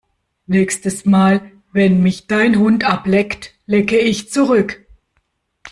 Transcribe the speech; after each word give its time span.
Nächstes 0.47 1.05
Mal, 1.05 1.51
wenn 1.73 2.01
mich 2.01 2.25
dein 2.25 2.57
Hund 2.57 2.83
ableckt, 2.83 3.53
lecke 3.67 3.99
ich 3.99 4.31
zurück! 4.31 4.83